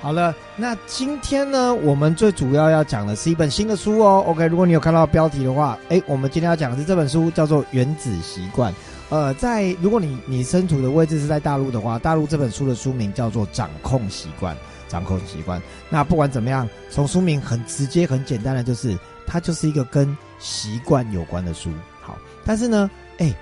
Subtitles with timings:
[0.00, 4.24] 好了，那今天呢，我们最主要要讲的是一本新的书哦。
[4.26, 8.72] OK，如果你有看到标题的话，哎，我们今天要讲的是这本书，叫做《原子习惯》。
[9.10, 14.56] 呃，在如果你你身处的位置是在大陆的话，大陆这本书的书名叫做《掌控习惯》。
[14.88, 15.60] 掌控习惯。
[15.88, 21.70] 那不管怎么样，从书名很直接、很简单的，就是它就是一个跟习惯有关的书。
[22.00, 23.32] 好，但是呢，哎，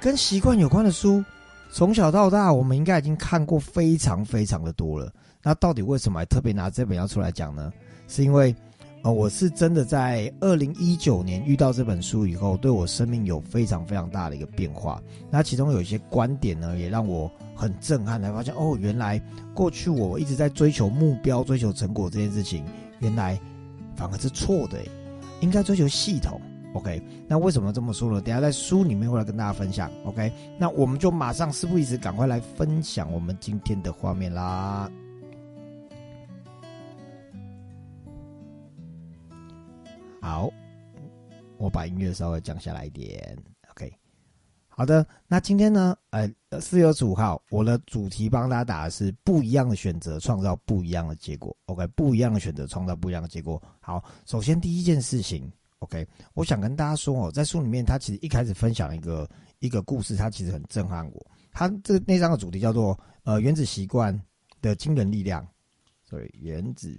[0.00, 1.24] 跟习惯有关的书，
[1.72, 5.10] 从小到大，我们应该已经看过非常非常的多了。
[5.44, 7.72] 那到底为什么还特别拿这本要出来讲呢？
[8.08, 8.54] 是因为，
[9.02, 15.00] 呃，我是真的在二零一九年遇到这本书以后，对我生命有非常非常大的一个变化。
[15.30, 19.20] 那其中有一些观点呢，也让我很震撼，才发现哦，原来
[19.52, 22.64] 过去我一直在追求目标、追求成果这件事情，
[23.00, 23.38] 原来
[23.94, 24.78] 反而是错的，
[25.40, 26.40] 应该追求系统。
[26.72, 28.20] OK，那为什么这么说呢？
[28.20, 29.90] 等下在书里面会来跟大家分享。
[30.04, 34.90] OK，那我们就马上事不宜迟，赶快来分享我们今天的画面啦。
[40.24, 40.50] 好，
[41.58, 43.36] 我把音乐稍微降下来一点。
[43.72, 43.94] OK，
[44.68, 45.06] 好的。
[45.28, 45.94] 那今天呢？
[46.08, 46.26] 呃，
[46.62, 51.54] 四月十五号，我的主题帮大家打的是不一样的选择，创造不一样的结果。
[51.66, 53.62] OK，不一样的选择，创造不一样的结果。
[53.80, 61.26] 好，首先第一件事情，OK，我想跟大家说哦，在书里面，他其实一开始分享一个一个故事，他其实很震撼我。
[61.52, 64.18] 他这那张的主题叫做呃原子习惯
[64.62, 65.46] 的惊人力量，
[66.02, 66.98] 所以原子。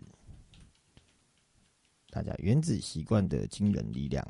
[2.15, 4.25] 大家原子习惯的惊人力量。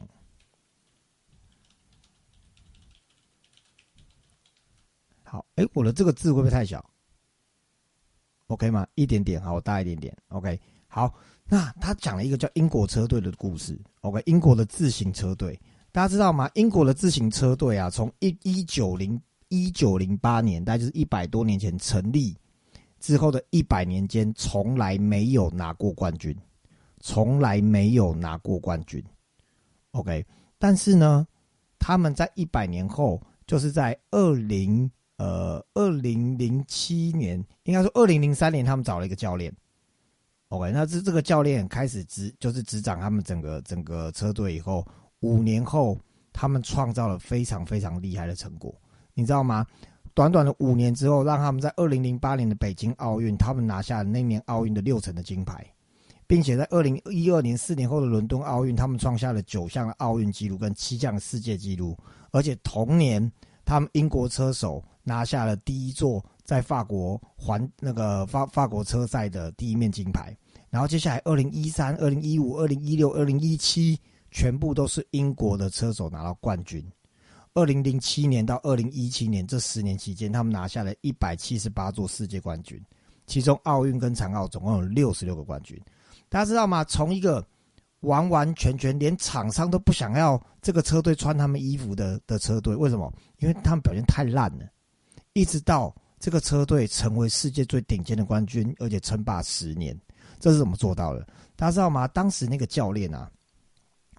[5.22, 6.84] 好，哎，我的这个字会不会太小
[8.48, 8.88] ？OK 吗？
[8.96, 10.18] 一点点，好，大一点点。
[10.30, 11.14] OK，好。
[11.48, 13.80] 那他讲了一个叫英国车队的故事。
[14.02, 15.56] OK，英国的自行车队，
[15.92, 16.50] 大家知道吗？
[16.56, 22.36] 英国的自行车队啊，从一一九零一九零八年，大概就是一百多年前成立
[23.00, 26.36] 之后的一百年间，从来没有拿过冠军。
[27.08, 29.02] 从来没有拿过冠军
[29.92, 30.26] ，OK。
[30.58, 31.28] 但是呢，
[31.78, 39.54] 他们在一百年后，就是在二零呃二零零七年，应该说二零零三年，他们找了一个教练
[40.48, 40.72] ，OK。
[40.72, 44.84] 那这这个教练开始执就是执掌他们整个整个车队以后，
[45.20, 45.96] 五年后，
[46.34, 48.74] 他们创造了非常非常厉害的成果，
[49.14, 49.64] 你知道吗？
[50.16, 55.64] 短短的五年之后，让他们在二零零八年的北京奥运，他们拿下了那年奥运的六成的金牌。
[56.28, 61.98] 并且在二零一二年四年后的伦敦奥运，他们创下了九项的奥运纪录跟七项的世界纪录，
[62.32, 63.32] 而且同年
[63.64, 70.36] 他们英国车手拿下了第一座在法国环那个法法国车赛的第一面金牌。
[70.70, 73.98] 然后接下来二零一三、二零一五、二零一六、二零一七，
[74.30, 76.84] 全部都是英国的车手拿到冠军。
[77.54, 82.84] 二零零七年到二零一七年这十年期间，他们拿下了一百七十八座世界冠军，
[83.26, 85.80] 其中奥运跟残奥总共有六十六个冠军。
[86.30, 86.84] 大家知道吗？
[86.84, 87.46] 从一个
[88.02, 93.12] 完完全全连厂商都不想要这个车队穿他们衣服的的车队，为什么？
[93.38, 94.66] 因为他们表现太烂了。
[95.34, 100.00] 一直到这个车队成为世界最顶尖的冠军，而且称霸十年，
[100.40, 101.28] 这是怎么做到的？
[101.56, 102.08] 大家知道吗？
[102.08, 103.30] 当时那个教练啊，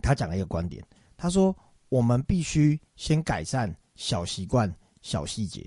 [0.03, 0.85] 他讲了一个观点，
[1.17, 1.57] 他说
[1.89, 5.67] ：“我们必须先改善小习惯、小细节。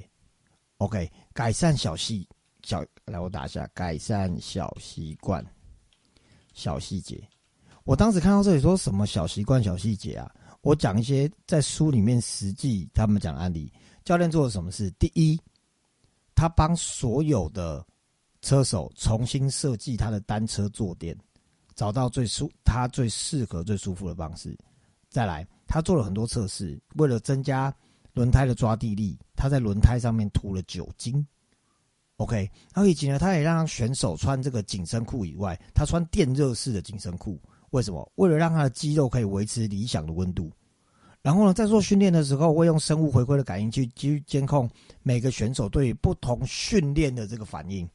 [0.78, 2.28] ”OK，改善小细
[2.64, 5.44] 小，来我打一下，改善小习惯。
[6.60, 7.26] 小细节，
[7.86, 10.30] 我当时看到这里说什么小习惯、小细节啊？
[10.60, 13.72] 我讲一些在书里面实际他们讲案例，
[14.04, 14.92] 教练做了什么事？
[15.00, 15.40] 第一，
[16.36, 17.86] 他帮所有的
[18.42, 21.18] 车手重新设计他的单车坐垫，
[21.76, 24.54] 找到最舒他最适合、最舒服的方式。
[25.10, 27.74] 再来，他做了很多测试，为了增加
[28.12, 31.26] 轮胎的抓地力，他在轮胎上面涂了酒精。
[32.20, 37.40] OK，然后以及呢，他也让选手穿这个紧身裤以外，他穿电热式的紧身裤。
[37.70, 38.12] 为什么？
[38.16, 40.52] 为了让他的肌肉可以维持理想的温度。
[41.22, 44.70] 然后呢，在做训练的时候，会用生物回归的感应去去监控
[45.02, 47.90] 每个选手对不同训练的这个反应。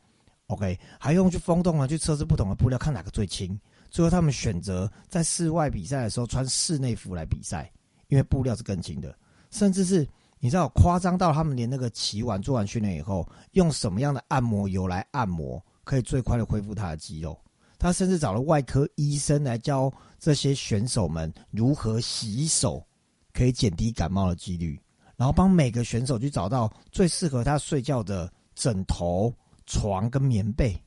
[0.47, 3.61] OK，还用去风洞呢去测试不同的布料，看哪个最轻。
[3.91, 7.71] 最后他们选择在室外比赛的时候穿室内服来比赛，
[8.09, 9.15] 因为布料是更轻的，
[9.51, 10.09] 甚至是。
[10.45, 17.35] 你知道夸张到他们连那个骑完做完训练以后，用什么样的按摩油来按摩，可以最快的恢复他的肌肉？
[17.79, 22.87] 他甚至找了外科医生来教这些选手们如何洗手，
[23.33, 24.79] 可以减低感冒的几率。
[25.17, 29.33] 然后帮每个选手去找到最适合他睡觉的枕头、
[29.65, 30.79] 床跟棉被，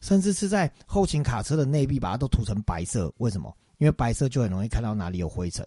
[0.00, 3.10] 甚至是在后勤卡车的内壁把它都涂成白色。
[3.16, 3.50] 为什么？
[3.78, 5.66] 因为白色就很容易看到哪里有灰尘。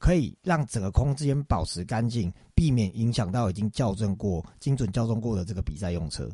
[0.00, 6.26] 可以让整个空间保持干净，避免影响到已经校正过、精准校正过的这个比赛用车。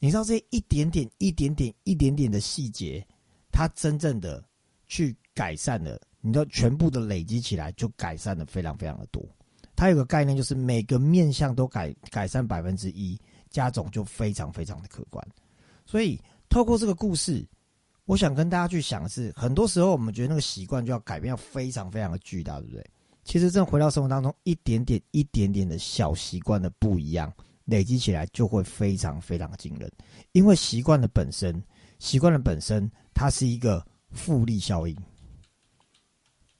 [0.00, 3.06] 你知道这一点点、一点点、一点点的细节，
[3.52, 4.44] 它真正的
[4.88, 9.24] 去改善了，你知道全部的累积起来就改善的非常非常的多。
[9.76, 13.16] 它有个概念就是每个面相都改改善百分之一，
[13.50, 15.24] 加总就非常非常的可观。
[15.84, 17.46] 所以透过这个故事，
[18.04, 22.84] 我想跟大家去想的是，很多时候我们觉得那个习惯就要改变，要非常非常的巨大，对不对？
[23.26, 27.30] 其实，真回到生活当中，一点点、一点点的小习惯的不一样，
[27.64, 29.90] 累积起来就会非常非常惊人。
[30.30, 31.60] 因为习惯的本身，
[31.98, 34.96] 习惯的本身，它是一个复利效应。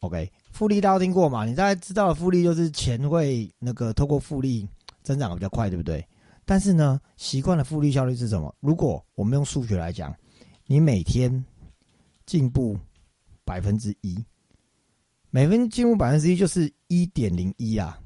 [0.01, 1.45] OK，复利大家听过嘛？
[1.45, 4.69] 你大概知道的，复利就是钱会那个透过复利
[5.05, 6.05] 增长的比较快，对不对？
[6.45, 8.53] 但是呢，习惯的复利效率是什么？
[8.59, 10.13] 如果我们用数学来讲，
[10.67, 11.45] 你每天
[12.27, 12.77] 进步
[13.45, 14.19] 百分之一。
[15.37, 18.01] 每分进步百分之一就是一点零一啊！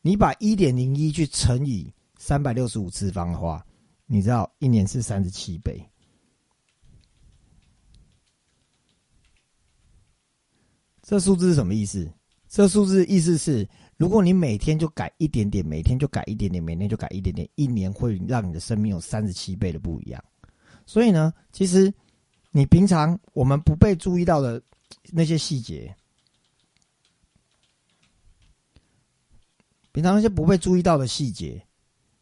[0.00, 1.88] 你把一点零一去乘以
[2.18, 3.64] 三百六十五次方的话，
[4.04, 5.80] 你知道一年是三十七倍。
[11.02, 12.12] 这数字是什么意思？
[12.48, 13.64] 这数字意思是，
[13.96, 20.20] 如果你每天就改一点点，每天就改一点点，每天就改一点点，一年会让你的生命有三十七倍的不一样。
[20.84, 21.94] 所以呢，其实
[22.50, 24.60] 你平常我们不被注意到的
[25.12, 25.94] 那些细节。
[29.92, 31.62] 平常那些不被注意到的细节，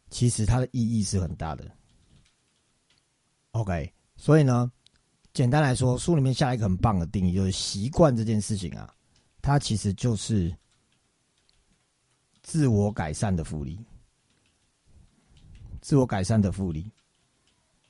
[0.09, 1.69] 其实它的意义是很大的。
[3.51, 4.71] OK，所以呢，
[5.33, 8.93] 简单来说，书里面下一个很棒的定义，就是习惯这件事情啊，
[9.41, 10.55] 它其实就是
[12.43, 13.79] 自我改善的复利，
[15.81, 16.91] 自我改善的复利。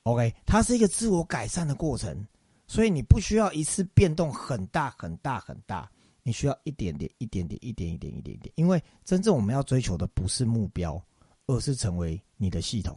[0.04, 2.26] OK，它是一个自我改善的过程，
[2.66, 5.90] 所以你不需要一次变动很大很大很大。
[6.22, 11.02] 你需要一点点、一点点、一点一点、一点点，因为真正我们要追求的不是目标，
[11.46, 12.96] 而是成为你的系统。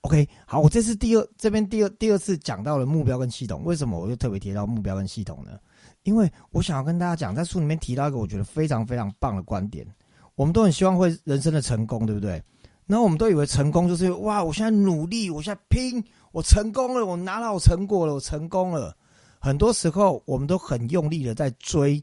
[0.00, 5.58] OK，好，我这次第二这边第二第二次讲到了目标跟系统，为什么我就特别提到目标跟系统呢？
[6.02, 9.86] 因为我想要跟大家讲，在书里面提到一个我觉得非常非常棒的观点。
[10.34, 12.42] 我们都很希望会人生的成功，对不对？
[12.86, 18.94] 然后我们都以为成功就是哇，我现在努力，我现在拼，我成功了，我拿到成果了，我成功了。
[19.38, 22.02] 很多时候我们都很用力的在追。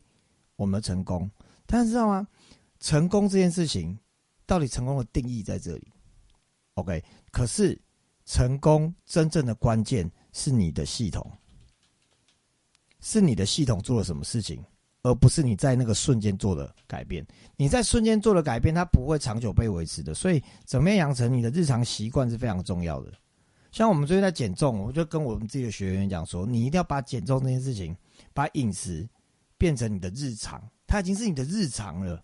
[0.61, 1.27] 我们成功，
[1.65, 2.27] 但是知道吗？
[2.79, 3.97] 成功这件事情，
[4.45, 5.91] 到底成功的定义在这里
[6.75, 7.75] ？OK，可是
[8.25, 11.25] 成功真正的关键是你的系统，
[12.99, 14.63] 是你的系统做了什么事情，
[15.01, 17.25] 而不是你在那个瞬间做的改变。
[17.57, 20.13] 你在瞬间做的改变，它不会长久被维持的。
[20.13, 23.11] 所以，怎么样养成你的日常习惯是非常重要的。
[23.71, 27.97] 像我们最近在减重，我就跟我们自己的学员讲说，你一定要把减重这件事情，
[28.31, 29.09] 把饮食。
[29.61, 32.19] 变成你的日常，它已经是你的日常了。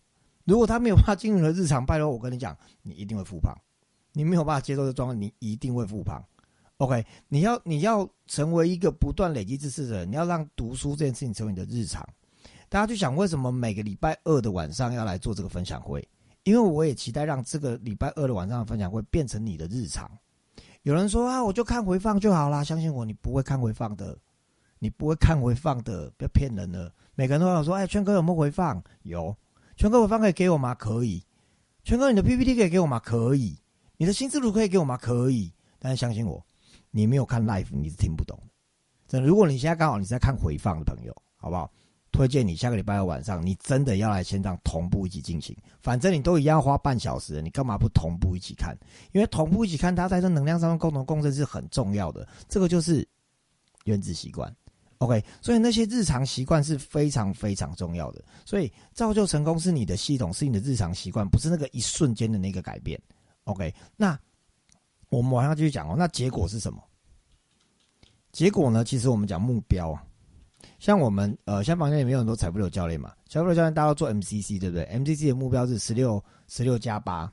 [0.46, 3.56] 如果它没有办法进入你的日常，拜托我跟你讲，你一定会复胖。
[4.12, 6.26] 你没有办法接受这状况，你一定会复胖。
[6.78, 12.04] OK，你要你要成为一个不断累积知识的人，你要让读书这件事情成为你的日常。
[12.70, 16.04] 大家去想，为什么每个礼拜二的晚上要来做这个分享会？
[16.42, 20.10] 因为我也期待让这个礼拜二的晚上的分享会变成你的日常。
[20.82, 24.18] 有人说啊，我就看回放就好啦，相信我，你不会看回放的，
[24.80, 26.92] 你不会看回放的，不要骗人了。
[27.18, 28.80] 每个人都有说：“哎，圈哥有没有回放？
[29.02, 29.36] 有，
[29.76, 30.76] 圈哥回放可以给我吗？
[30.76, 31.24] 可以。
[31.84, 33.00] 圈哥，你的 PPT 可以给我吗？
[33.00, 33.58] 可以。
[33.98, 34.96] 你的新思路可以给我吗？
[34.96, 35.52] 可以。
[35.80, 36.46] 但是相信我，
[36.92, 38.40] 你没有看 live，你是听不懂。
[39.08, 41.72] 真，如果你现在刚好你在看回放的朋友，好不好？
[42.12, 45.58] 推荐你下个礼拜二晚上，你真的要来线上同步一起进行。
[45.82, 48.78] 反正你都一样花半小时，你干嘛不同步一起看？
[49.12, 52.28] 因为同步一起看，它在这能量上面共同共振是很重要的。
[52.48, 53.08] 这个就是
[53.86, 54.56] 原子习惯。”
[55.00, 58.24] OK，所以那些日常习惯是非常非常重要的。
[58.46, 63.00] 所以造就成功是你的系统，是你的日常习惯，不是那个一瞬间的那个改变。
[63.44, 64.20] OK，那
[65.10, 65.96] 我们往下继续讲哦。
[65.96, 66.82] 那结果是什么？
[68.32, 68.84] 结果呢？
[68.84, 70.04] 其实我们讲目标啊，
[70.80, 77.32] 像我们呃，像房间里面有很多财富流教练嘛，财富流教练大家都做 MCC，对不对？MCC 的目标是十六十六加八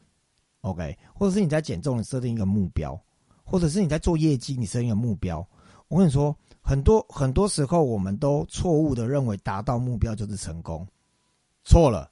[0.61, 2.99] ，OK，或者是你在减重，你设定一个目标，
[3.43, 5.47] 或者是你在做业绩，你设定一个目标。
[5.89, 6.37] 我跟你说。
[6.67, 10.87] 很多很多时候，我们都错误的认为达到目标就是成功，
[11.63, 12.11] 错了，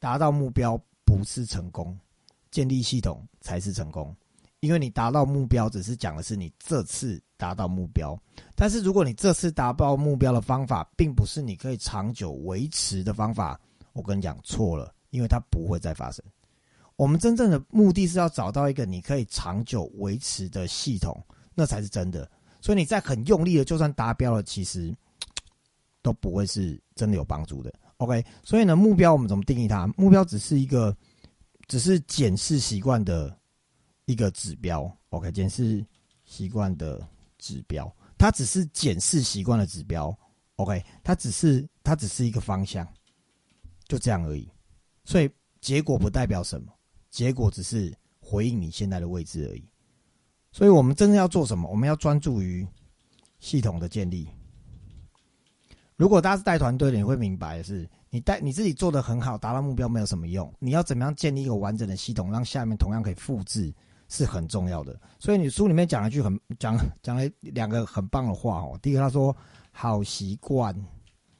[0.00, 1.96] 达到目标不是成功，
[2.50, 4.14] 建立系统才是成功。
[4.58, 8.20] 因为你达到目标，只是讲的是你这次达到目标，
[8.56, 13.60] 但是如果你这次达到目标的方法，并不是你可以长久维持的方法，
[13.92, 16.24] 我跟你讲错了，因为它不会再发生。
[16.96, 21.16] 我们真正的目的是要找到一个你可以长久维持的系统，
[21.54, 22.28] 那才是真的。
[22.60, 24.94] 所以你在很用力的，就算达标了，其实
[26.02, 27.72] 都不会是真的有帮助的。
[27.98, 29.86] OK，所以呢，目标我们怎么定义它？
[29.96, 30.96] 目标只是一个，
[31.66, 33.36] 只是检视习惯的
[34.04, 34.90] 一个指标。
[35.08, 35.84] OK，检视
[36.24, 37.06] 习惯的
[37.38, 40.16] 指标，它只是检视习惯的指标。
[40.56, 42.86] OK，它只是它只是一个方向，
[43.88, 44.48] 就这样而已。
[45.04, 46.72] 所以结果不代表什么，
[47.10, 49.64] 结果只是回应你现在的位置而已。
[50.56, 51.68] 所以我们真正要做什么？
[51.68, 52.66] 我们要专注于
[53.40, 54.26] 系统的建立。
[55.96, 60.50] 如果大家是带团队的，你会明白的是，你带你自己做的很好，达到目标没有什么用。
[60.58, 63.70] 你要怎么样建立一个完整的系统，让下面同样可以复制？
[64.08, 68.78] 是很重要的，所以你书里面讲了一句很讲讲了两个很棒的话哦。
[68.80, 69.36] 第一个他说，
[69.72, 70.74] 好习惯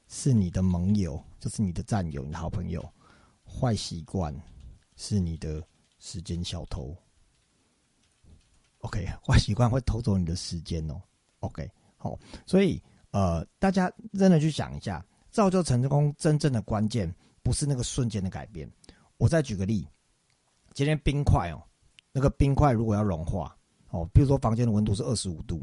[0.08, 2.82] 是你的盟友，就是你的战友、你的好朋友；
[3.49, 4.35] 坏习惯
[4.94, 5.62] 是你的
[6.00, 6.94] 时间小偷。
[8.80, 11.00] OK， 坏习惯会偷走你的时间哦。
[11.40, 18.71] OK，好，所以呃，大家真的去想一下，造就成功真正的关键不是那个瞬间的改变。
[19.18, 19.88] 我再举个例，
[20.75, 21.62] 今天冰块哦。
[22.12, 23.54] 那个冰块如果要融化，
[23.90, 25.62] 哦，比如说房间的温度是二十五度，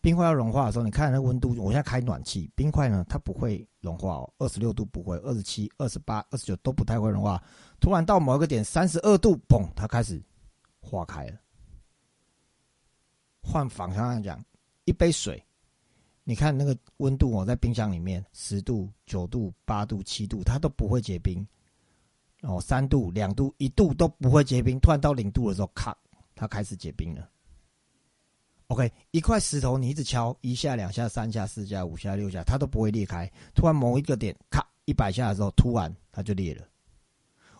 [0.00, 7.42] 冰块要融化的时候，你看那温度，我现在开暖气，冰块呢它不会融化哦，二十六度不会，二十七、二十八、二十九都不太会融化。
[7.80, 10.22] 突然到某一个点三十二度，嘣，它开始
[10.80, 11.38] 化开了。
[13.50, 14.44] 换方向来讲，
[14.84, 15.42] 一杯水，
[16.22, 21.46] 你看那个温度哦，在冰箱里面十度、九度、八度、七度，它都不会结冰。
[22.42, 25.96] 哦，三度、两度、一度都不会结冰，突然到零度的时候，咔，
[26.34, 27.28] 它开始结冰了。
[28.66, 33.26] OK，一块石头你一直敲一下、两下、三下、四下、五下、六下，它都不会裂开。
[33.54, 36.68] 突然某一个点，咔，一百下的时候，突然它就裂了。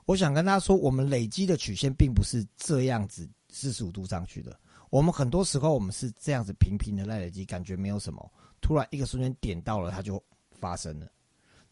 [0.04, 4.60] 我想跟大家说，我们累积的曲线并不是这样子四十五度上去的。
[4.90, 8.30] 我们很多时候我们是这样子平平的在累积，感觉没有什么，
[8.60, 11.06] 突然一个瞬间点到了，它就发生了。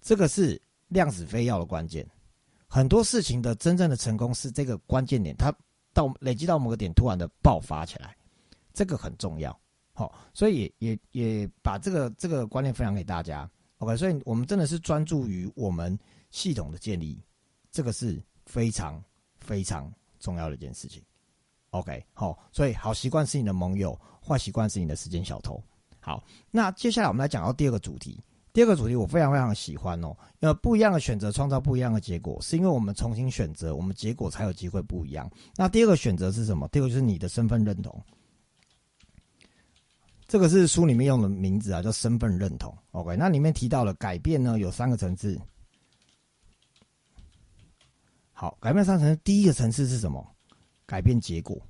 [0.00, 2.06] 这个是量子飞跃的关键。
[2.68, 5.54] 很多事情的真正的成功是这个关键点，它
[5.92, 8.16] 到累积到某个点，突然的爆发起来，
[8.72, 9.58] 这个很重要。
[9.92, 13.50] 好，所以也也把这个这个观念分享给大家。
[13.78, 15.98] OK，所以我们真的是专注于我们
[16.30, 17.18] 系统的建立，
[17.70, 19.02] 这个是非常
[19.38, 21.02] 非常重要的一件事情。
[21.78, 25.62] OK，好，所以好习惯是你的盟友，坏习惯是你的时间小偷。
[26.00, 28.18] 好，那接下来我们来讲到第二个主题。
[28.54, 35.30] 第二个主题我非常非常喜欢哦，因为不一样的选择创造不一样的结果，是因为我们重新选择，我们结果才有机会不一样。
[35.56, 36.66] 那第二个选择是什么？
[36.68, 38.02] 第二个就是你的身份认同，
[40.26, 42.74] 这个是书里面用的名字啊，叫身份认同。
[42.92, 45.38] OK，那里面提到了改变呢，有三个层次。
[48.32, 50.26] 好，改变三层，第一个层次是什么？
[50.86, 51.60] 改变结果。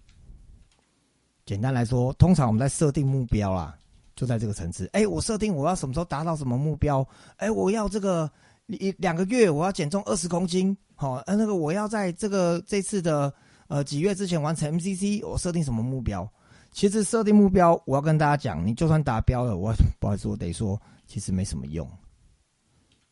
[1.45, 3.77] 简单来说，通常我们在设定目标啦。
[4.15, 7.07] 就在这个层次，哎，我设定我要什么时候达到什么目标？
[7.37, 8.31] 哎，我要这个
[8.69, 13.31] 一两个月我要减重二十公斤，好，那个我要在这个这次的
[13.69, 16.27] 呃几月之前完成 MCC，我设定什么目标？
[16.73, 19.71] 其实设定目标，我要跟大家讲，你就算达标了，我
[20.01, 21.87] 不好意思，我得说，其实没什么用，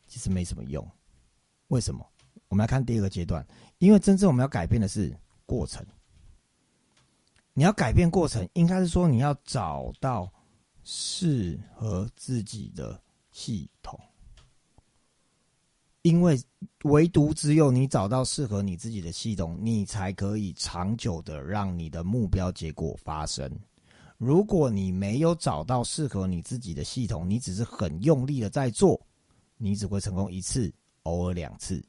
[0.07, 0.83] 其实没什么用。
[1.67, 2.03] 为什么？
[2.47, 3.45] 我们来看第二个阶段，
[3.77, 5.85] 因为真正我们要改变的是过程。
[7.55, 10.31] 你要改变过程，应该是说你要找到。
[10.87, 13.99] 适合自己的系统，
[16.03, 16.39] 因为
[16.83, 23.51] 唯独只有你找到适合你自己的系统，你才可以长久的让你的目标结果发生。
[24.19, 29.01] 如果你没有找到适合你自己的系统，你只是很用力的在做，
[29.57, 30.71] 你只会成功一次，
[31.01, 31.83] 偶尔两次。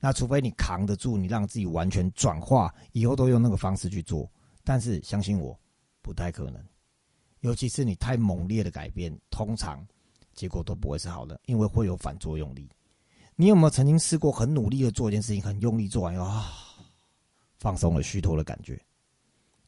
[0.00, 4.28] 那除非你扛得住，你让自己完全转化，以后都用那个方式去做。
[4.64, 5.58] 但是相信我，
[6.02, 6.62] 不太可能。
[7.40, 9.86] 尤其是你太猛烈的改变，通常
[10.34, 12.68] 结果都不会是好的，因为会有反作用力。
[13.34, 16.52] 你有没有曾经试过很努力的做一件事情，很用力做完以后啊，
[17.58, 18.78] 放松了、虚脱的感觉？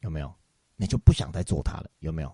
[0.01, 0.31] 有没有？
[0.75, 1.89] 你就不想再做它了？
[1.99, 2.31] 有没有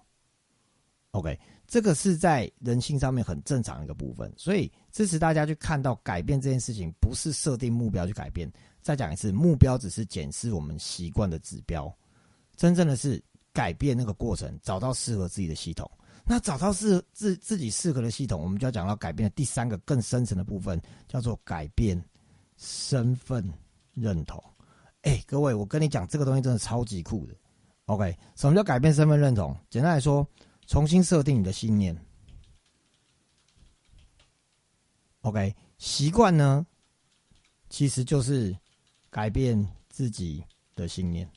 [1.12, 8.52] ？OK，这个是在人性上面很正常一个部分，所以支持大家去看到改变这件事情，不是设定目标去改变。
[8.82, 11.94] 再讲一次，目标只是检视我们习惯的指标，
[12.60, 13.24] 真正的是。
[13.52, 15.90] 改变那个过程，找到适合自己的系统。
[16.24, 22.02] 那找到适自自己适合的系统，我们就要讲到改变的第三个更深层的部分，叫做改变
[22.58, 23.44] 身份
[23.96, 24.42] 认同。
[25.02, 27.36] 哎，各位，我跟你讲，这个东西真的超级酷的。
[27.86, 29.54] OK，什么叫改变身份认同？
[29.70, 30.26] 简单来说，
[30.68, 31.98] 重新设定你的信念。
[35.22, 36.66] OK，习惯呢，
[37.68, 38.56] 其实就是
[39.10, 40.42] 改变自己
[40.76, 41.30] 的信念。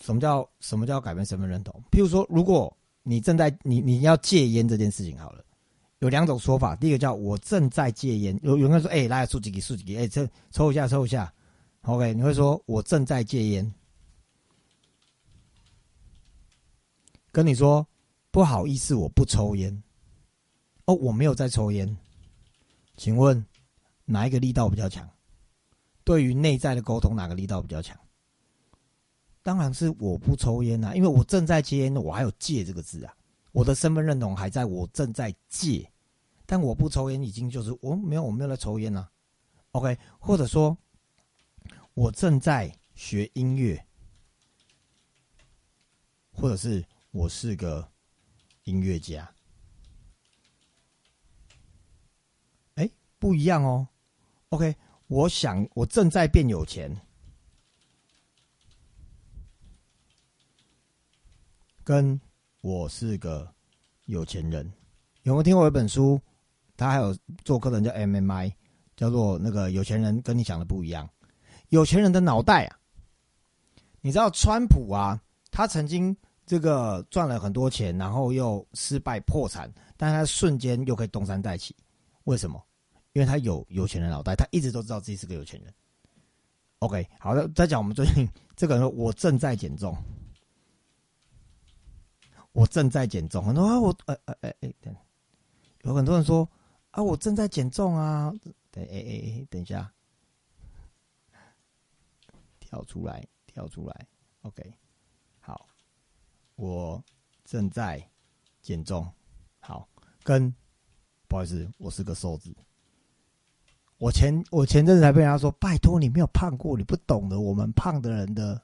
[0.00, 1.74] 什么叫什么叫改变身份认同？
[1.90, 5.44] 譬如说，如果你正在你你要戒烟这件事情，好了，
[5.98, 6.76] 有两种说法。
[6.76, 11.32] 第一个叫我正在戒烟，有有人说，哎，来竖几个竖几个，哎，抽抽一下抽一下
[11.82, 13.74] ，OK，你会说我正在戒烟。
[17.30, 17.86] 跟你说
[18.30, 19.82] 不好意思，我不抽烟。
[20.86, 21.96] 哦，我没有在抽烟。
[22.96, 23.44] 请问
[24.04, 25.08] 哪一个力道比较强？
[26.04, 27.96] 对于内在的沟通，哪个力道比较强？
[29.48, 33.16] 当然是我不抽烟啊，因为我正在戒烟，我还有戒这个字啊，
[33.50, 35.90] 我的身份认同还在我正在戒，
[36.44, 39.10] 但我不抽烟已经就是我没有我没有在抽烟啊。
[39.70, 40.76] OK，或者说
[41.94, 43.82] 我正在学音乐，
[46.30, 47.90] 或者是我是个
[48.64, 49.32] 音乐家，
[52.74, 52.86] 哎，
[53.18, 53.88] 不一样哦。
[54.50, 54.76] OK，
[55.06, 56.94] 我想我正在变有钱，
[61.88, 62.20] 跟
[62.60, 63.50] 我是个
[64.04, 64.70] 有钱人，
[65.22, 66.20] 有没有听过一本书？
[66.76, 67.16] 他还有
[67.46, 68.52] 做课程叫 MMI。
[68.94, 71.08] 叫做那个有钱人跟你想的不一样，
[71.70, 72.76] 有钱人的脑袋啊，
[74.02, 75.18] 你知道川普啊，
[75.50, 76.14] 他曾经
[76.44, 81.74] 这个赚了很多钱，然后又失败破产，但他瞬间又可以东山再起，
[82.24, 82.62] 为什么？
[83.14, 85.72] 因为他有有钱人脑袋，他一直都知道自己是个有钱人。
[86.80, 89.96] OK，好的，再讲我们最近这个人，我正在减重，
[92.52, 94.74] 我正在减重，很多啊，我呃呃呃哎，
[95.82, 96.48] 有很多人说
[96.90, 98.32] 啊，我正在减重啊。
[98.70, 99.90] 等哎哎哎，等一下，
[102.60, 104.06] 跳出来，跳出来
[104.42, 104.74] ，OK，
[105.40, 105.66] 好，
[106.56, 107.02] 我
[107.44, 108.06] 正在
[108.60, 109.10] 减重，
[109.58, 109.88] 好，
[110.22, 110.54] 跟
[111.26, 112.54] 不好意思，我是个瘦子，
[113.96, 118.60] 我前我前阵子才被人家说，拜托你没有胖过，你不懂的，我们胖的人的，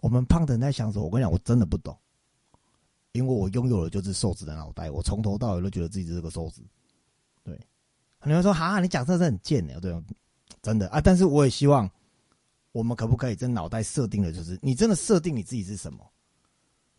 [0.00, 1.04] 我们胖的人在想什么？
[1.06, 1.98] 我跟你讲，我真的不懂，
[3.14, 6.60] 因为我拥有的就是瘦子的脑袋，我从头到尾都觉得自己是个瘦子，
[7.44, 7.56] 对。
[8.24, 9.94] 你会说：“哈，你讲这是很贱的，对，
[10.62, 11.88] 真的啊。”但是我也希望，
[12.72, 16.04] 我们可不可以真脑袋设定的，就是你真的设定你自己是什么？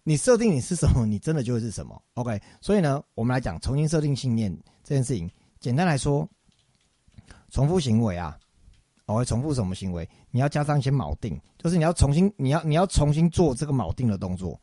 [0.04, 2.42] 你设定你是什么，你真的就会是什么？OK。
[2.62, 5.30] 所以呢，我们来讲重新设定信念这件事情。
[5.60, 6.30] 简单来说，
[7.50, 8.40] 重复行为啊，
[9.06, 10.08] 我会重复什么行为？
[10.32, 14.58] 你要加上一些锚定，就是你要重新，你要你要重新做这个锚定的动作。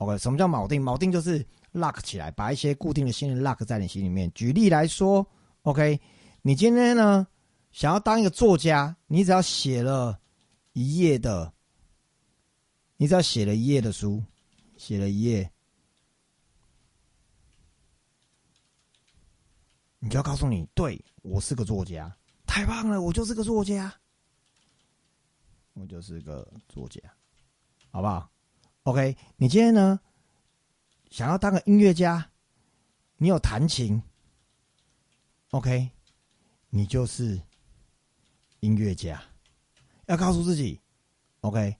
[0.00, 0.82] OK，什么叫锚定？
[0.82, 4.32] 锚定就是 lock 起来，把一些固定的信念 lock 在你心里面。
[4.32, 5.26] 举例来说。
[5.62, 6.00] OK，
[6.40, 7.26] 你今天呢
[7.70, 10.18] 想要当一个作家，你只要写了
[10.72, 11.52] 一页的，
[12.96, 14.24] 你只要写了一页的书，
[14.78, 15.52] 写了一页，
[19.98, 22.10] 你就要告诉你，对我是个作家，
[22.46, 23.94] 太棒了，我就是个作家，
[25.74, 26.98] 我就是个作家，
[27.90, 28.30] 好不好
[28.84, 30.00] ？OK，你今天呢
[31.10, 32.30] 想要当个音乐家，
[33.16, 34.02] 你有弹琴。
[35.50, 35.90] OK，
[36.68, 37.40] 你就是
[38.60, 39.22] 音乐家，
[40.06, 40.80] 要告诉自己
[41.40, 41.76] ，OK。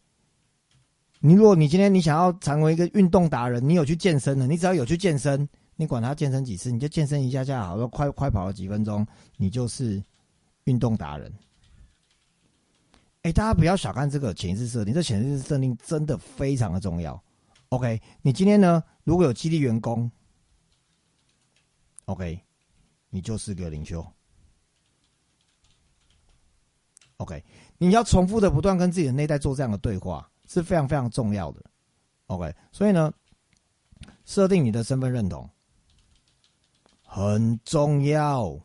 [1.21, 10.03] 你如果你今天你想要成为一个运动达人，你有去健身的，你只要有去健身，你管他健身几次，你就健身一下下，好，多快快跑了几分钟，你就是
[10.65, 11.33] 运动达人。
[13.23, 17.23] 哎，大家不要小看这个潜意识设定，这潜意识设定真的非常的重要。
[17.71, 20.11] OK，你今天呢，如果有激励员工
[22.07, 22.41] ，OK。
[23.13, 24.07] 你就是个领袖
[27.17, 27.45] ，OK？
[27.77, 31.61] 你要重复的不断跟自己的内在做这样的对话，是非常非常重要的
[32.27, 32.55] ，OK？
[32.71, 33.13] 所以呢，
[34.25, 35.51] 设定你的身份认同
[37.03, 38.57] 很重要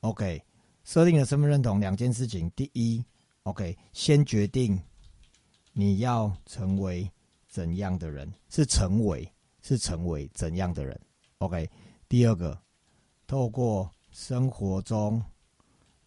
[0.00, 0.42] ，OK？
[0.84, 3.04] 设定的身份认同两件事情，第一
[3.44, 3.76] ，OK？
[3.92, 4.80] 先决定
[5.72, 7.10] 你要成为
[7.48, 11.00] 怎样的人，是成为是成为怎样的人
[11.38, 11.70] ，OK？
[12.08, 12.60] 第二个。
[13.28, 15.22] 透过生活中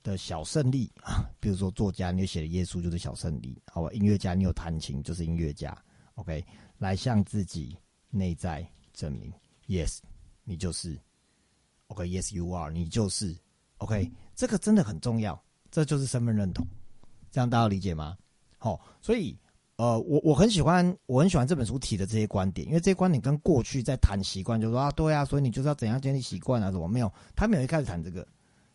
[0.03, 3.91] 的小胜利啊，比如说作家，你写的耶稣就是小胜利，好吧？
[3.93, 5.75] 音乐家，你有弹琴就是音乐家
[6.13, 6.45] ，OK？
[6.77, 7.75] 来向自己
[8.11, 9.33] 内在证明
[9.65, 10.01] ，Yes，
[10.43, 10.99] 你就是
[11.87, 13.35] ，OK？Yes you are，你就是
[13.77, 14.11] ，OK？
[14.35, 16.63] 这个真的很重要，这就是身份认同，
[17.35, 18.15] 这样大家理解吗？
[18.57, 19.37] 好，所以。
[19.77, 27.11] 呃，我我很喜欢，我很喜欢这本书提的这些观点，因为这些观点跟过去在谈习惯，就说啊，对啊，所以你就是要怎样建立习惯啊，什么没有？
[27.35, 28.25] 他没有一开始谈这个，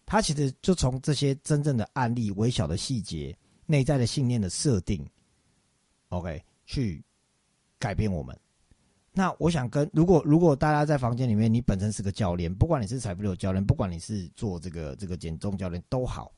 [0.04, 5.02] 他其实就从这些真正的案例、微小的细节、内在的信念的设定
[6.10, 7.02] ，OK，去
[7.78, 8.38] 改变我们。
[9.10, 16.30] 那我想跟，如果如果大家在房间里面，你本身是个教练，不管你是财富流教练，不管你是做这个这个减重教练都好，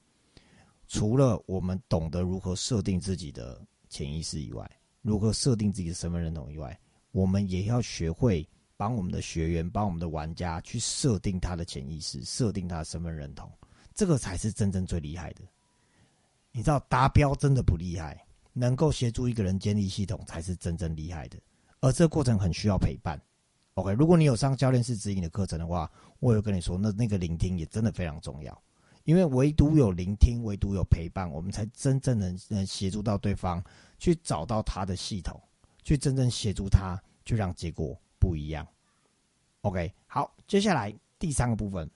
[0.86, 3.60] 除了我们懂得如何设定自己的。
[3.92, 4.66] 潜意识以外，
[5.02, 13.52] 如何设定自己的身份认同以外，我们也要学会帮我们的学员、帮我们的玩家去设定他的潜意识，设定他的身份认同，
[13.94, 15.42] 这个才是真正最厉害的。
[16.52, 21.38] 你知道达标真的不厉害，能够协助一个人建立系统才是真正厉害的。
[21.80, 23.20] 而这个过程很需要陪伴
[23.74, 28.58] ，OK，如果你有上教练式指引的课程的话，我有跟你说，那那个聆听也真的非常重要，
[29.04, 33.62] 因为唯独有聆听，唯独有陪伴，我们才真正能能协助到对方
[33.98, 35.40] 去找到他的系统，
[35.82, 38.66] 去真正协助他，去让结果不一样。
[39.62, 41.88] OK，好，接下来第三个部分，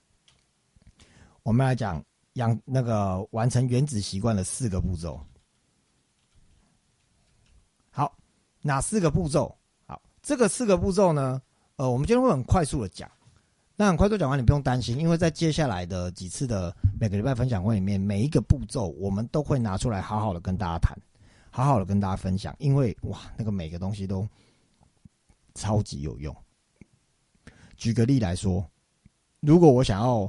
[1.43, 5.19] 我们来讲养那个完成原子习惯的四个步骤。
[7.89, 8.17] 好，
[8.61, 9.57] 哪四个步骤？
[9.85, 11.41] 好，这个四个步骤呢？
[11.77, 13.09] 呃，我们今天会很快速的讲，
[13.79, 20.97] 那很快速讲完，你不用担心，因为在接下来的几次的每个礼拜分享会里面，每一个步骤我们都会拿出来好好的跟大家谈，
[21.51, 24.27] 好好的跟大家分享，因为哇，那个每个东西都
[25.53, 26.35] 超级有用。
[27.75, 28.67] 举个例来说，
[29.41, 30.27] 如果我想要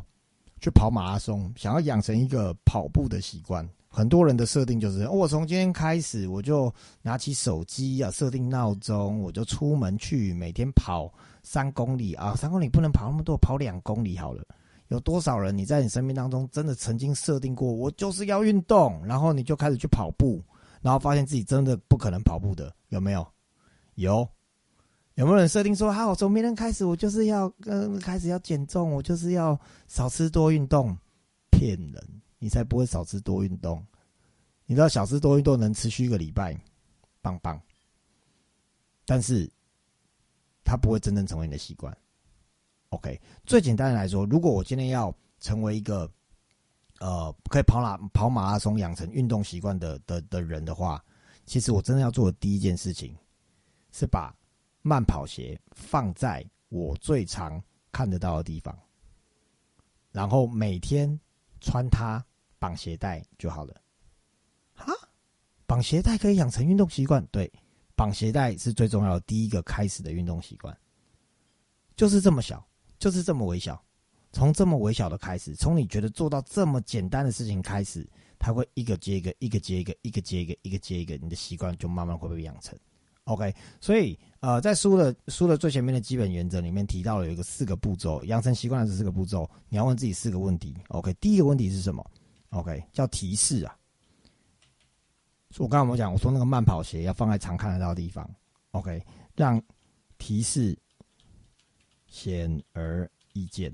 [0.61, 3.67] 去跑马拉松，想要养成一个跑步的习惯。
[3.91, 11.11] 很多人的设定就是，我从今天开始，我就拿起手机啊，设定闹钟，我就出门去每天跑
[11.49, 14.45] 三公里啊，三公里不能跑那么多，跑两公里好了。
[14.89, 20.45] 有多少人你在你生命当中真的曾经设定过，我就是要运动，然后你就开始去跑步，
[20.83, 23.27] 然后发现自己真的不可能跑步的，有没有？
[23.95, 24.29] 有，
[25.15, 30.95] 有没有人设定说，好，从明天开始，我就是要跟开始要减重，我就是要少吃多运动？
[31.51, 32.21] 骗人。
[32.41, 33.85] 你才不会少吃多运动。
[34.65, 36.57] 你知道少吃多运动能持续一个礼拜，
[37.21, 37.61] 棒棒。
[39.05, 39.51] 但是，
[40.69, 41.97] 它不会真正成为你的习惯。
[42.91, 46.07] OK，最简单的来说，如果我今天要成为一个
[47.01, 51.03] 呃可以跑马跑马拉松、养成运动习惯的的的人的话，
[51.47, 53.17] 其实我真的要做的第一件事情，
[53.93, 54.37] 是把
[54.83, 57.59] 慢跑鞋放在我最常
[57.91, 58.79] 看得到的地方，
[60.13, 61.19] 然后每天
[61.61, 62.23] 穿它。
[62.61, 63.81] 绑鞋带就好了，
[64.75, 64.93] 哈，
[65.65, 67.25] 绑鞋带可以养成运动习惯。
[67.27, 67.49] 对，
[67.99, 70.75] 绑鞋带是最重要的第一个开始的运动习惯，
[71.97, 72.65] 就是这么小，
[73.01, 73.83] 就是这么微小，
[74.31, 78.09] 从这么微小的开始，从你觉得做到这么简单的事情开始，
[78.39, 82.79] 它会一个接一个，一个接一个，一个接一个，一个接一个，你的习惯就慢慢会被养成。
[83.25, 90.73] OK，所以呃，在书的书的最前面的基本原则里面提到了有一个四个步骤，养成习惯的四个步骤，你要问自己四个问题。
[90.91, 92.09] OK，第一个问题是什么
[92.51, 93.77] ？OK，叫提示啊。
[95.57, 98.29] 我刚刚我们讲，我说那个慢跑鞋要放在常看得到的地方。
[98.73, 99.03] OK，
[99.35, 99.61] 让
[100.19, 100.79] 提示
[102.07, 103.73] 显而易见。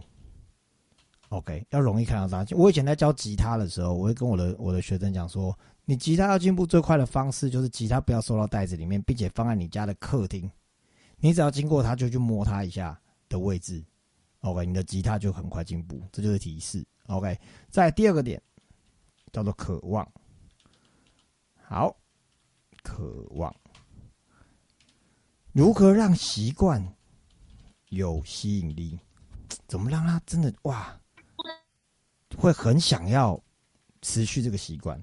[1.31, 2.47] OK，要容易看到它。
[2.57, 10.49] 我以前在教吉他的时候，我会跟我的我的学生讲说，你吉他要进步最快的方式，就是吉他不要收到袋子里面，并且放在你家的客厅。
[11.17, 13.85] 你只要经过它，就去摸它一下的位置。
[14.41, 16.01] OK，你的吉他就很快进步。
[16.13, 16.85] 这就是提示。
[17.07, 17.37] OK，
[17.69, 18.41] 在第二个点。
[19.33, 20.09] 叫做渴望，
[21.67, 21.97] 好，
[22.83, 23.55] 渴望，
[25.53, 26.95] 如何让习惯
[27.89, 28.99] 有吸引力？
[29.67, 31.01] 怎么让他真的哇，
[32.37, 33.43] 会很想要
[34.03, 35.03] 持续这个习惯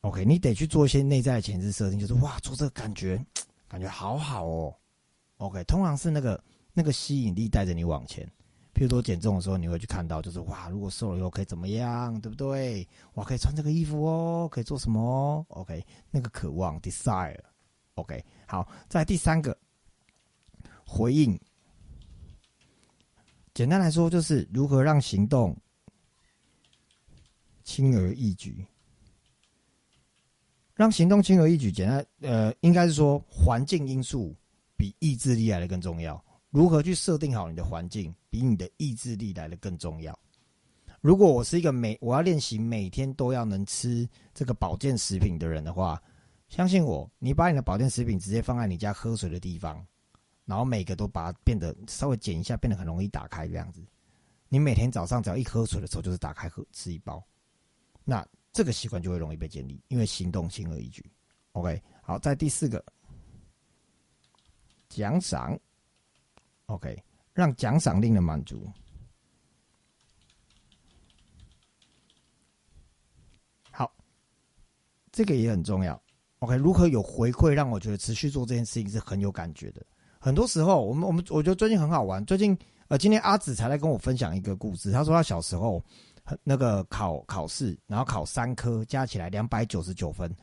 [0.00, 3.24] ？OK，你得去做一些内在的前置设定，就是哇，做这个感觉
[3.68, 4.76] 感觉好好哦。
[5.36, 6.42] OK，通常是那个
[6.72, 8.30] 那个吸引力带着你往前。
[8.76, 12.86] 譬如说减重的时候，你会去看到，就是哇，如果瘦了以后可以怎么样，对不对？
[13.14, 19.56] 哇，可以穿这个衣服哦，可以做什么？OK，那个渴望 desire，OK，好，在第三个
[20.84, 21.40] 回应，
[23.54, 25.56] 简单来说就是如何让行动
[27.64, 28.62] 轻而易举，
[30.74, 31.72] 让行动轻而易举。
[31.72, 34.36] 简单，呃，应该是说环境因素
[34.76, 36.22] 比意志力来的更重要。
[36.56, 40.18] 如何去设定好你的环境，比你的意志力来的更重要。
[41.02, 46.02] 如果我是一个每我要练习每天都要能吃这个保健食品的人的话，
[46.48, 49.86] 相信我，你把你的保健食品直接放在你家喝水的地方，
[50.46, 53.84] 然后每个都把它变得稍微剪一下，变得很容易打开这样子。
[54.48, 57.22] 你每天早上只要一喝水的时候，就是打开喝吃一包，
[58.02, 61.04] 那这个习惯就会容易被建立，因为行动轻而易举。
[61.52, 62.82] OK，好，在第四个
[64.88, 65.54] 奖赏。
[66.66, 67.02] OK，
[67.32, 68.66] 让奖赏令的满足。
[73.70, 73.92] 好，
[75.12, 76.00] 这个也很重要。
[76.40, 79.84] OK，如何有回馈，让我觉得持续做这件事情是很有感觉的。
[80.18, 82.24] 很多时候，我们我们我觉得最近很好玩。
[82.26, 82.56] 最近
[82.88, 84.90] 呃，今天阿紫才来跟我分享一个故事。
[84.90, 85.82] 他说他小时候
[86.42, 90.34] 那个考考试，然后考三科，加起来两百九十九分。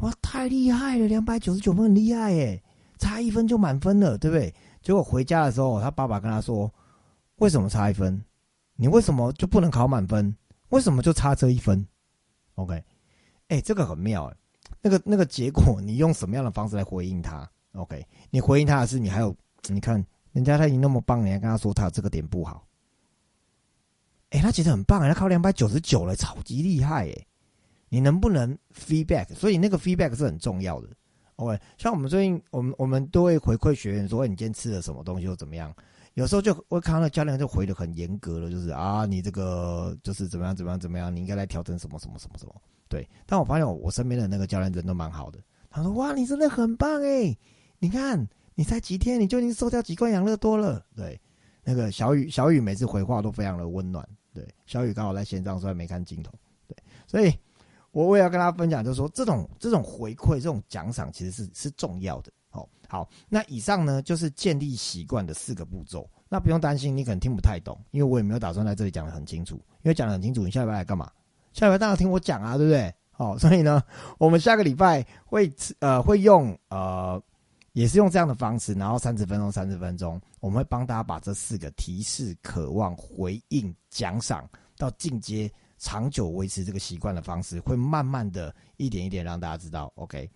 [0.00, 1.06] 哇，太厉害了！
[1.08, 2.62] 两百九十九分很厉害耶，
[2.98, 4.54] 差一分就满分了，对不对？
[4.82, 6.72] 结果回家的时候，他爸爸跟他说
[7.36, 8.22] ：“为什么差一分？
[8.76, 10.34] 你为什么就不能考满分？
[10.70, 11.86] 为什么就差这一分
[12.54, 12.82] ？”OK，
[13.48, 14.36] 哎，这个很妙哎。
[14.82, 19.36] 那个那个结果，你用什么样的方式来回应他 OK，你回应他的是，你还有，
[19.68, 22.66] 你看人家他已经那么棒，你还跟他说他这个点不好。
[24.30, 27.26] 哎，他其实很棒，他考两百九十九了，超级厉害哎！
[27.88, 29.34] 你能不能 feedback？
[29.34, 30.88] 所以那个 feedback 是很重要的。
[31.40, 35.74] OK，像我们最近，我们我们都会回馈学员说，你今天吃了什么东西或怎么样？
[36.14, 42.54] 有时候就会看到教练就回的很严格了，就是啊，你这个就是怎么样怎么样怎么样，你应该来调整什么什么什么什么。
[42.88, 45.38] 对，但我发现我我身边的那个教练人都蛮好的。
[45.70, 47.34] 他说：“哇，你真的很棒哎！
[47.78, 51.18] 你看，你才几天，你就已经瘦掉几罐养乐多了。”对，
[51.62, 54.06] 那个小雨，小雨每次回话都非常的温暖。
[54.34, 56.32] 对，小雨刚好在线上，虽然没看镜头。
[56.66, 56.76] 对，
[57.06, 57.32] 所以
[57.92, 62.32] 我我也要跟大家分享，就是说这种这种回馈、这种奖赏其实是是重要的。
[62.48, 66.08] 好，好，那以上呢就是建立习惯的四个步骤。
[66.28, 69.56] 那不用担心，你可能听不太懂，因为我也没有打算在这里讲的很清楚。
[69.82, 71.10] 因为讲的很清楚，你下礼拜来干嘛？
[71.52, 72.94] 下礼拜当然听我讲啊，对不对？
[73.10, 73.82] 好，所以呢，
[74.18, 77.20] 我们下个礼拜会呃会用呃
[77.72, 85.50] 也是用这样的方式，然后三十分钟，三十分钟，我们会帮大家把这四个提示、渴望、回应、奖赏到进阶、
[85.80, 89.90] 长久维持这个习惯的方式，会慢慢的一点一点让大家知道。
[89.96, 90.30] OK。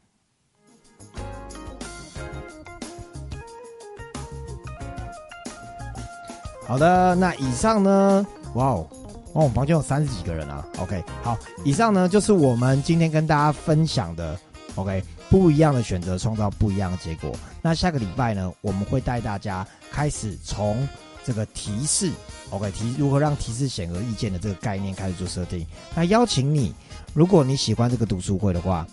[6.66, 8.26] 好的，那以上呢？
[8.54, 8.88] 哇哦！
[9.34, 10.66] 哦，我们房间有三十几个人啊。
[10.78, 14.38] OK，好，以上呢就是我们今天跟大家分享的。
[14.76, 17.30] OK，不一样的选择创造不一样的结果。
[17.60, 20.88] 那下个礼拜呢，我们会带大家开始从
[21.24, 22.12] 这个提示
[22.50, 25.66] ，OK，提如何让提示显而易见的这个概念开始做设定。
[25.94, 26.74] 那邀请你，
[27.12, 28.86] 如果你喜欢这个读书会的话，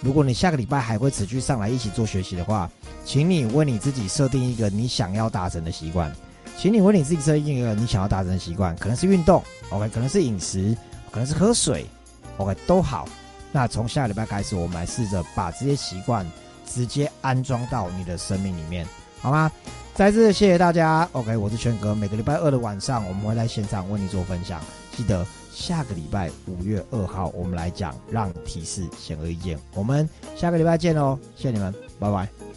[0.00, 2.70] 如果你下个礼拜还会持续上来一起做学习的话，
[3.04, 6.14] 请你为你自己设定一个你想要达成的习惯。
[6.56, 10.76] 请你为你自己设定一个你想要达成的习惯，可能是运动，OK，可能是饮食，
[11.10, 11.86] 可能是喝水
[12.36, 13.08] ，OK，都好。
[13.52, 16.28] 那从下个礼拜开始，我们来试着把这些习惯
[16.66, 18.86] 直接安装到你的生命里面，
[19.20, 19.50] 好吗？
[19.98, 21.92] 再次谢谢大家，OK，我是全哥。
[21.92, 24.60] 每个礼拜二的晚上，我们会在线上为你做分享。
[24.96, 29.58] 记得下个礼拜五月二号，我们来讲让提示显而易见。
[29.74, 32.47] 我们下个礼拜见哦，谢谢你们，拜拜。